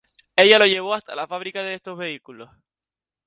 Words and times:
Ella 0.35 0.57
lo 0.57 0.65
llevó 0.65 0.95
hasta 0.95 1.13
la 1.13 1.27
fábrica 1.27 1.61
de 1.61 1.75
estos 1.75 1.95
vehículos. 1.95 2.49